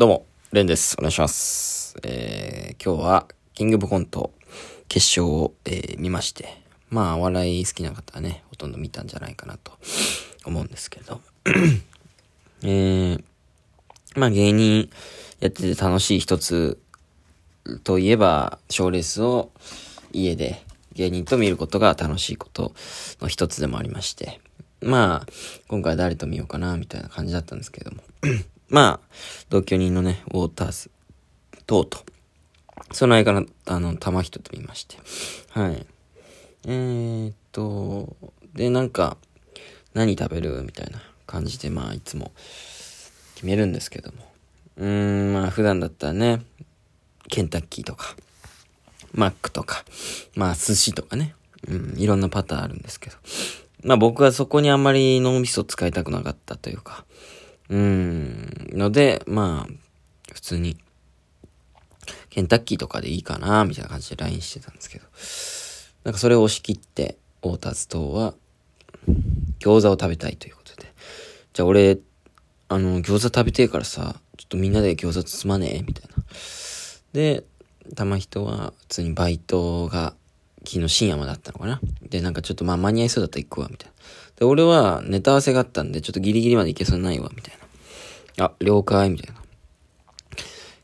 [0.00, 0.96] どうも、レンです。
[0.98, 1.94] お願いします。
[2.04, 4.32] えー、今日は、キングオブコント
[4.88, 9.72] 決勝を、えー見まして、まあ、お笑い好きな方はね、ほとんど見たんじゃないかなと
[10.46, 11.20] 思うんですけど、
[12.64, 13.22] えー、
[14.16, 14.88] まあ、芸人
[15.40, 16.78] やってて楽しい一つ
[17.84, 19.50] といえば、賞レースを
[20.14, 20.64] 家で
[20.94, 22.72] 芸人と見ることが楽しいこと
[23.20, 24.40] の一つでもありまして、
[24.80, 25.32] まあ、
[25.68, 28.02] 今回誰と見ようかな、みたいな感じだったんですけども。
[28.70, 29.08] まあ、
[29.48, 30.90] 同居人のね、ウォーターズ
[31.66, 31.98] 等と、
[32.92, 34.96] その間の、あの、玉人と見まして。
[35.50, 35.86] はい。
[36.66, 38.16] えー、っと、
[38.54, 39.16] で、なんか、
[39.92, 42.30] 何食べるみたいな感じで、まあ、いつも
[43.34, 44.18] 決めるんですけども。
[44.76, 46.42] うーん、まあ、普段だったらね、
[47.28, 48.14] ケンタッキーとか、
[49.12, 49.84] マックとか、
[50.36, 51.34] まあ、寿司とかね。
[51.68, 53.16] うん、いろんなパターンあるんですけど。
[53.82, 57.04] まあ僕はそこにあんまり脳みそ使いたくなかったというか、
[57.70, 59.72] うん、ので、まあ、
[60.32, 60.76] 普通に、
[62.28, 65.04] ケンタッキーとかでいいかな、みたいな感じで LINE してたんですけど、
[66.04, 68.34] なんかそれを押し切って、オーターズ等は、
[69.60, 70.92] 餃子を食べたいということで、
[71.52, 71.98] じゃあ俺、
[72.68, 76.24] あの、餃子食べてえからさ、ちょっとみんなで餃子包まねえみたいな。
[77.12, 77.44] で、
[77.94, 80.14] 玉人は普通にバイトが
[80.64, 81.80] 昨日深夜までだったのかな。
[82.02, 83.94] で、なんかちょっとまあ間に合いそうだったら行くわ、みたいな。
[84.36, 87.59] で、俺はネタ合わせがあったんで、ちょっとギリギリまで行けそうにないわ、みたいな。
[88.38, 89.40] あ、了解、みたいな。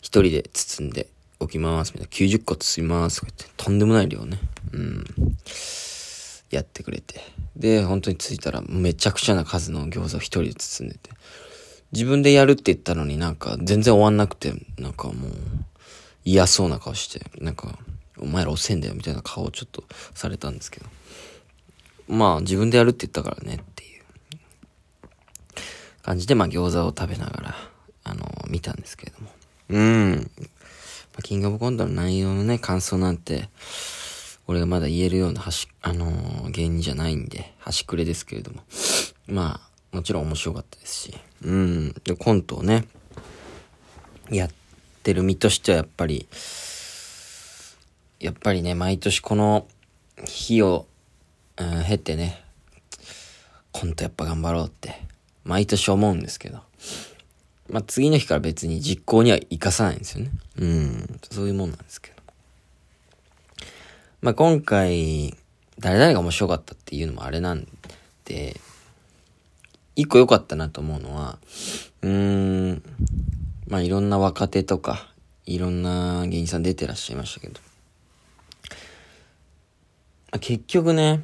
[0.00, 1.08] 一人で包んで
[1.40, 2.34] おきます、みたいな。
[2.34, 3.54] 90個包みます、とか言って。
[3.56, 4.38] とんでもない量ね。
[4.72, 5.04] うん。
[6.50, 7.20] やってくれて。
[7.56, 11.10] で、本当に着いたらめちゃくちゃな数の餃子を一人で包んでて。
[11.92, 15.32] 自分でやるって言ったのになんか全然終わんなくて、なんかもう
[16.24, 17.78] 嫌そうな顔して、なんか、
[18.18, 20.86] お前ら遅いんだよみたいな顔をちょっとされたんですけど。
[22.08, 23.95] まあ自分でやるって言ったからねっていう
[26.06, 27.54] 感じで、まあ餃子を食べながら、
[28.04, 29.30] あの見たんですけれども。
[29.70, 30.30] うん。
[30.40, 30.46] ま
[31.18, 33.48] あキングオブコントの内容のね、感想なんて、
[34.46, 38.62] 俺がまだ言えるような端、あのー芸人じゃないんで、端くれですけれども。
[39.26, 39.60] ま
[39.92, 41.14] あ、もちろん面白かったですし。
[41.42, 41.92] うん。
[42.04, 42.86] で、コントをね、
[44.30, 44.50] やっ
[45.02, 46.28] てる身としてはやっぱり、
[48.20, 49.66] やっぱりね、毎年この
[50.24, 50.86] 日を、
[51.56, 52.44] うん、経てね、
[53.72, 55.05] コントやっぱ頑張ろうって、
[55.46, 56.60] 毎年思うんですけど。
[57.68, 60.30] まあ、次の日から別に実行には生かさないんですよね。
[60.58, 62.16] うん、そういうもんなんですけど。
[64.20, 65.36] まあ、今回、
[65.78, 67.66] 誰々が面白かったっていうのもあれなん
[68.24, 68.60] で、
[69.94, 71.38] 一個良かったなと思うのは、
[72.02, 72.82] うーん、
[73.68, 75.08] まあいろんな若手とか、
[75.44, 77.60] いろんな芸人さん出てらっしゃいましたけど、
[80.30, 81.22] まあ結局ね、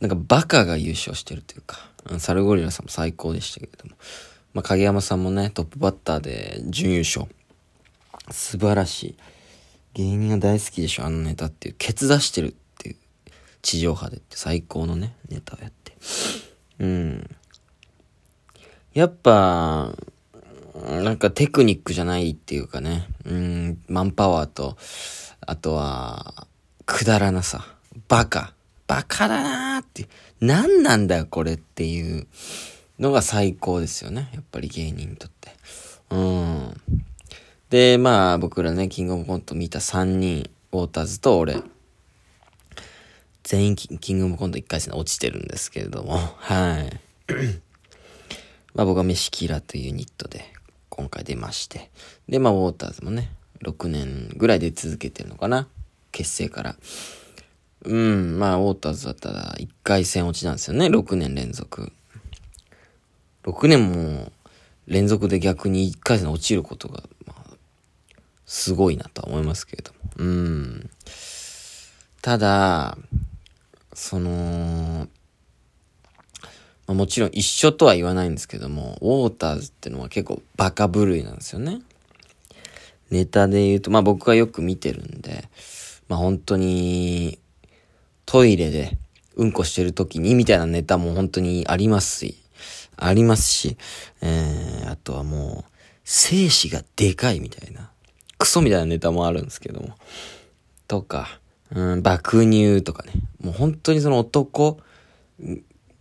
[0.00, 3.96] なんかバカが優勝してるというか、うんサルゴリラさんも最高でしたけれども、
[4.54, 7.26] まあ影山さんもね、トップバッターで準優勝。
[8.30, 9.16] 素晴らしい。
[9.94, 11.74] 芸人が大好きでしょ、あのネタっていう。
[11.78, 12.96] ケツ出してるっていう。
[13.62, 15.96] 地上波でって最高のね、ネタをやって。
[16.78, 17.30] うん。
[18.92, 19.92] やっぱ、
[20.84, 23.06] なんかテクニックじゃないっていうかね。
[23.24, 24.76] うん、マンパワーと、
[25.40, 26.46] あとは、
[26.84, 27.66] くだらなさ。
[28.08, 28.52] バカ。
[28.86, 30.08] バカだなーって。
[30.40, 32.26] 何なんだよ、これっていう
[32.98, 34.30] のが最高ですよね。
[34.32, 35.50] やっぱり芸人にとって。
[36.10, 36.80] うん。
[37.70, 41.62] で、まあ、僕らね、キングオブコント見た3人、ウォーターズと俺、
[43.42, 47.00] 全員キングオブコント1回戦落ちてるんですけれども、はい。
[48.74, 50.52] まあ僕は飯キラというユニットで
[50.88, 51.90] 今回出まして。
[52.28, 53.30] で、まあウォーターズもね、
[53.62, 55.68] 6年ぐらいで続けてるのかな
[56.12, 56.76] 結成から。
[57.86, 61.92] うん、まあウォーターズだったら1回戦落ちなんですよね、6年連続。
[63.44, 64.32] 6年も
[64.86, 67.56] 連続で逆に1回戦落ちることが、まあ、
[68.44, 69.98] すごいなとは思いますけれども。
[70.16, 70.90] うん。
[72.22, 72.98] ただ、
[73.94, 75.08] その、
[76.86, 81.80] まあ、もちろん一緒とは言わないんですけども、ウォーターズってのは結構バカ部類なんですよね。
[83.10, 85.48] ネタで言うと、まあ僕がよく見てるんで、
[86.08, 87.38] まあ本当に、
[88.26, 88.98] トイレで
[89.36, 92.36] うんこしてる時にみたいなネタも本当にありますし、
[92.96, 93.76] ありますし、
[94.22, 95.72] えー、あとはもう、
[96.04, 97.90] 精子がでかいみたいな、
[98.38, 99.94] クソみたいなネタもあるんですけども、
[100.88, 101.40] とか、
[101.74, 103.12] うん、爆乳とかね。
[103.42, 104.78] もう本当にその男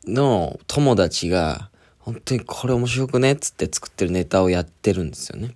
[0.06, 1.70] の友達が、
[2.00, 5.56] 本当にこれ面白くねっつって作ってるネタをやってるんですよね。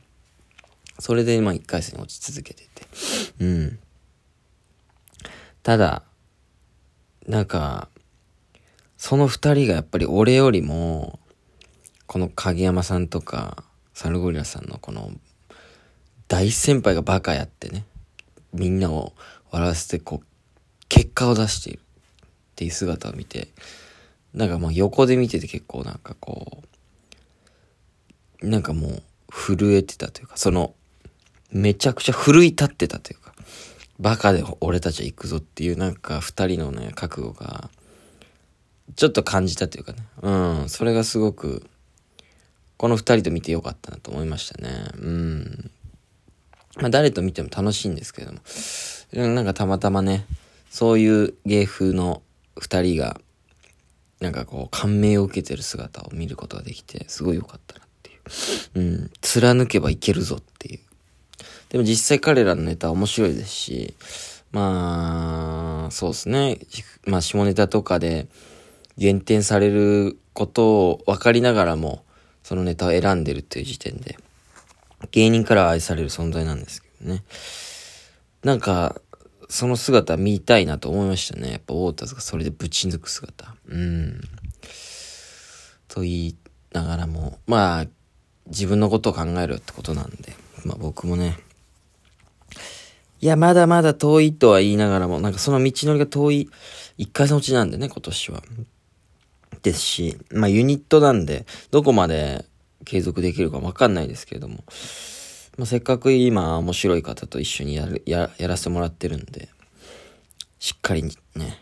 [0.98, 2.88] それでまあ一回戦落ち続けてて。
[3.40, 3.80] うん。
[5.62, 6.04] ただ、
[7.28, 7.90] なんか、
[8.98, 11.20] その二人がやっぱり俺よりも、
[12.08, 13.64] この影山さんとか、
[13.94, 15.12] サルゴリラさんのこの、
[16.28, 17.86] 大先輩がバカやってね、
[18.54, 19.14] みんなを
[19.52, 20.26] 笑わせてこう、
[20.88, 21.80] 結果を出している。
[21.80, 23.48] っていう姿を見て、
[24.34, 26.62] なんかまあ横で見てて結構なんかこ
[28.42, 30.76] う、なんかもう震えてたというか、その、
[31.54, 33.29] めちゃくちゃ奮い立ってたというか、
[34.00, 37.70] バカで俺たちは行くぞっていうなんか二人のね、覚悟が、
[38.96, 40.00] ちょっと感じたというかね。
[40.22, 40.32] う
[40.64, 40.70] ん。
[40.70, 41.70] それがすごく、
[42.78, 44.70] この二人と見てよかったなと思いましたね。
[44.98, 45.72] うん。
[46.78, 48.40] まあ誰と見ても楽しいんですけども。
[49.12, 50.26] なんかたまたまね、
[50.70, 52.22] そういう芸風の
[52.58, 53.20] 二人が、
[54.22, 58.22] なんかこう感銘を受けてる姿を見ることができて、すごい良かったなっていう。
[58.76, 59.12] うん。
[59.20, 60.80] 貫けばいけるぞっていう。
[61.70, 63.94] でも実際彼らのネタ面白いですし、
[64.52, 66.58] まあ、そうですね。
[67.06, 68.28] まあ下ネタとかで
[68.98, 72.04] 減点されることを分かりながらも、
[72.44, 74.18] そのネタを選んでるっていう時点で、
[75.12, 77.24] 芸人から愛される存在なんですけどね。
[78.44, 79.00] なんか、
[79.50, 81.52] その姿見たいなと思いましたね。
[81.52, 83.56] やっぱウォータズがそれでぶち抜く姿。
[83.68, 84.22] うん。
[85.88, 86.36] と言い
[86.72, 87.86] ながらも、まあ、
[88.48, 91.38] 自分のことを考えるってことなんで、まあ僕もね、
[93.22, 96.50] いや、まだまだ遠いとは言いながらも、なんかその道のりが遠い、
[96.98, 98.44] 一回のうちなんでね、今年は。
[99.62, 102.46] ですし、まあユニットなんで、どこまで
[102.86, 104.64] 継続できるかわかんないですけれども、
[105.58, 109.50] まあ、せっかく今面白い方と一緒にやる、や、やらせてもらってるんで、
[110.58, 111.62] しっかりね、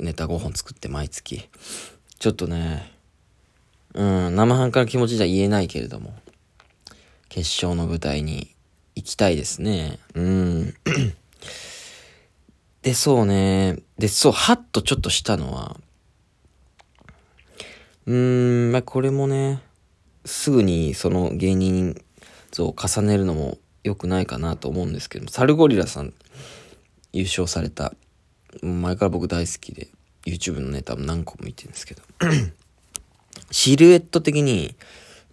[0.00, 1.46] ネタ5本作って毎月、
[2.18, 2.90] ちょっとね、
[3.92, 6.14] うん、生半可な気持ちじゃ言えないけれども、
[7.28, 8.55] 決勝の舞台に
[8.96, 9.98] 行きたいですね。
[10.14, 10.74] うん。
[12.82, 13.78] で、そうね。
[13.98, 15.76] で、そう、ハッとちょっとしたのは、
[18.06, 19.60] うーん、まあ、これもね、
[20.24, 22.00] すぐにその芸人
[22.50, 26.14] 像を重ねるのも良くないかなと思うんですけども、サルゴリラさん
[27.12, 27.94] 優勝された、
[28.62, 29.88] 前から僕大好きで、
[30.24, 32.02] YouTube のネタも何個も見てるんですけど、
[33.50, 34.74] シルエット的に、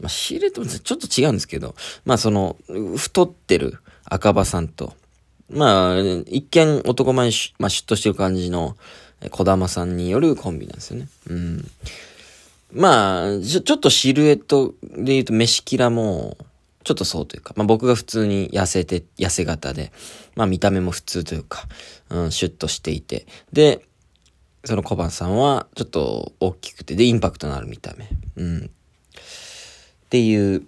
[0.03, 2.57] まあ、シルエットもちょっと違うんですけど、まあその、
[2.97, 4.93] 太ってる赤羽さんと、
[5.49, 8.75] まあ、一見男前に、まあ、シュッとしてる感じの
[9.31, 11.07] 小玉さんによるコンビなんですよね。
[11.29, 11.71] うん。
[12.73, 16.37] まあ、ちょ、ちょっとシルエットで言うと飯キラも、
[16.83, 19.93] ちょっとそうというか、まあ僕が普通に痩せて、痩せ型で、
[20.35, 21.65] まあ見た目も普通というか、
[22.09, 23.85] うん、シュッとしていて、で、
[24.65, 28.09] その小判さんはちょっと大きくて、で、インパクトのある見た目。
[28.35, 28.71] うん。
[30.13, 30.63] っていう、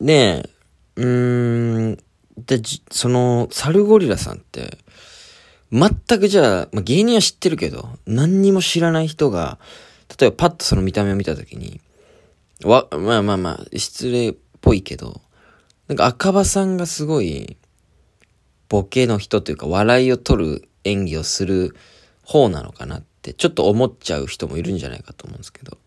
[0.00, 0.50] で、
[0.96, 1.98] うーん、
[2.36, 2.60] で、
[2.90, 4.78] その、サルゴリラさんって、
[5.70, 9.60] 全くじゃあ、まあ、芸人は知ってるけど、何にも知らない人が、
[10.18, 11.80] 例えばパッとその見た目を見たときに、
[12.64, 15.20] わ、まあまあまあ、失礼っぽいけど、
[15.86, 17.56] なんか赤羽さんがすごい、
[18.68, 21.76] ボケの人というか笑いを取る演技をする
[22.24, 25.78] 方なのかなってちょっと思っちゃう人もいるんじゃないかと思うんですけど。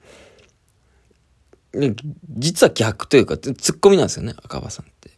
[2.30, 5.12] 実は逆というか、ツッコミなんですよね、赤羽さんって。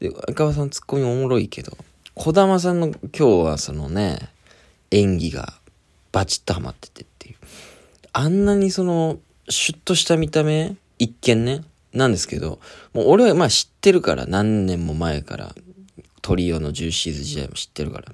[0.00, 1.76] で、赤羽さんツッコミおもろいけど、
[2.14, 4.18] 小玉さんの今日はそのね、
[4.90, 5.54] 演技が
[6.12, 7.36] バチッとハマっててっていう。
[8.12, 9.18] あんなにその、
[9.48, 12.58] シュッとした見た目、一見ね、なんですけど、
[12.92, 15.54] もう俺はまあ知ってるから、何年も前から、
[16.22, 18.12] トリオのジューシーズ時代も知ってるから。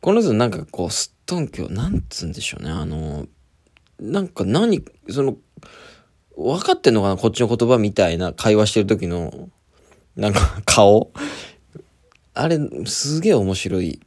[0.00, 3.26] この人なんかこう、すっとんきょう、なんつうんでしょうね、あの、
[4.00, 5.36] なんか何、その、
[6.40, 9.50] 分かってんのかなこっちの言葉みたいな会話してる時の、
[10.16, 11.12] なんか顔。
[12.34, 14.00] あれ、すげえ面白い。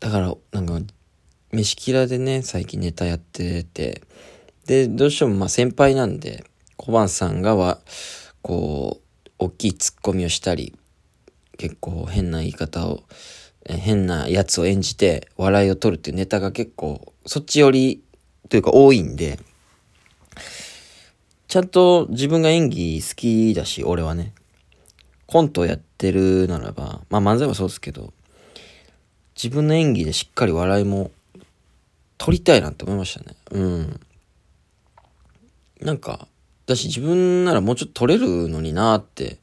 [0.00, 0.80] だから、なんか、
[1.52, 4.02] 飯キラでね、最近ネタやってて、
[4.66, 6.44] で、どうしてもまあ先輩なんで、
[6.76, 7.80] 小判さんがは、
[8.42, 10.76] こう、大きいツッコミをしたり、
[11.58, 13.04] 結構変な言い方を、
[13.66, 18.02] 変なやつを演じて笑いを取るっていうネタが結構、そっち寄り
[18.48, 19.38] というか多いんで、
[21.50, 24.34] ちゃんと自分が演技好きだし、俺はね。
[25.26, 28.12] コントをやってるならば、まあ漫才もそうですけど、
[29.34, 31.10] 自分の演技でしっかり笑いも
[32.18, 33.36] 取りたいなって思いましたね。
[33.50, 34.00] うん。
[35.80, 36.28] なんか、
[36.66, 39.38] 私自分ならもうちょっと取れるのになーって、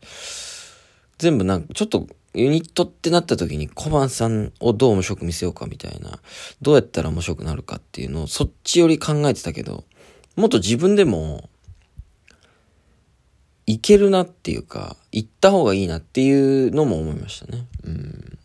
[1.18, 6.20] 全部なんか、ちょっとユニットってなった時に小判さんをどう面白く見せようかみたいな、
[6.62, 9.84] どうやったら面白くなるかっていうのをそっちより考えてたけど、
[10.38, 11.50] もっと自分でも
[13.68, 17.66] いけるなっていうか、行った方がいいなっていうのも思いましたね。
[17.84, 18.40] うん。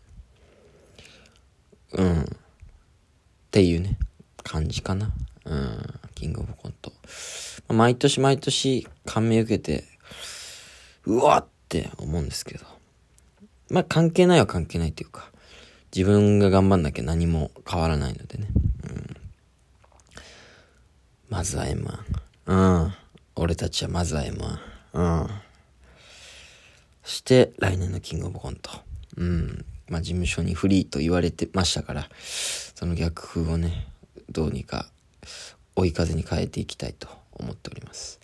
[1.93, 2.21] うん。
[2.23, 2.25] っ
[3.49, 3.97] ていうね、
[4.43, 5.13] 感じかな。
[5.45, 5.99] うん。
[6.13, 6.91] キングオブコント。
[7.69, 9.85] 毎年毎年感銘受けて、
[11.05, 12.65] うわって思うんですけど。
[13.69, 15.31] まあ関係ないは関係ないというか、
[15.95, 18.49] 自分が頑張んなきゃ何も変わらないのでね。
[18.89, 19.15] うん、
[21.29, 21.97] まずは M1。
[22.47, 22.55] う
[22.87, 22.93] ん。
[23.35, 24.72] 俺たちはまずは M1。
[24.93, 25.27] うん。
[27.03, 28.71] して、来年のキングオブコント。
[29.17, 29.65] うん。
[29.89, 32.09] まあ、事務所にフリーと言われてましたから、
[32.75, 33.87] その逆風をね、
[34.29, 34.87] どうにか
[35.75, 38.19] 追い風に変えていきたいと思っております。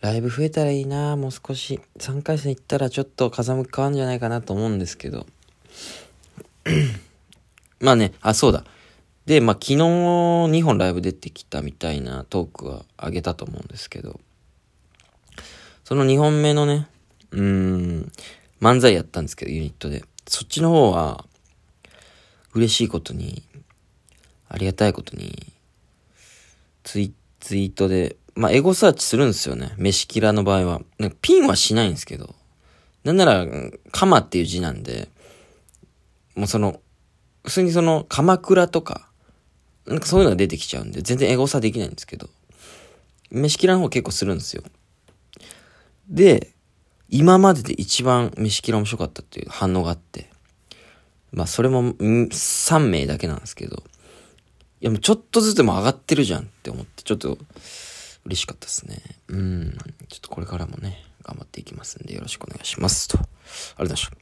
[0.00, 1.80] ライブ増えたらいいなもう少し。
[1.98, 5.26] 3回戦行ったらちょっと風向き変わるんじゃないかなと思うんですけど。
[7.80, 8.64] まあね、あ、そうだ。
[9.24, 14.20] で、まあ昨日2本ライブ出てきたみたいなトークはあげたと思うんですけど、
[15.86, 16.88] その2本目のね、
[17.30, 18.12] うーん、
[18.60, 20.02] 漫才やったんですけど、ユニットで。
[20.26, 21.24] そっちの方は、
[22.54, 23.44] 嬉しいことに、
[24.48, 25.52] ありがたいことに、
[26.82, 29.74] ツイツイートで、まあ、エゴサーチするんですよね。
[29.76, 30.80] 飯キラの場合は。
[31.22, 32.34] ピンはしないんですけど。
[33.04, 33.46] なんなら、
[33.92, 35.08] カマっていう字なんで、
[36.34, 36.80] もうその、
[37.44, 39.08] 普通にその、鎌倉とか、
[39.86, 42.28] なんかそういうのが出てきちゃうんで、全然エゴサできないんですけど、
[43.30, 44.64] 飯キラの方結構するんですよ。
[46.08, 46.52] で、
[47.08, 50.28] 今までで一番飯キラ面白かったっていう反応があって、
[51.32, 53.82] まあそれも3名だけなんですけど、
[54.80, 57.38] いやもうちょっとずつでも上がってるじゃんって思って、ちょっと
[58.24, 59.00] 嬉しかったですね。
[59.28, 59.76] うん。
[60.08, 63.18] ちょっとこれからもね、頑張っていきますんでよろしくお願いしますと。
[63.18, 64.16] ありがとうございました。